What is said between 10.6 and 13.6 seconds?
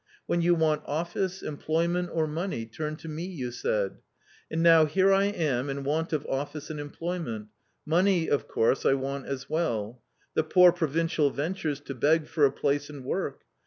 provincial ventures to beg for a place and work.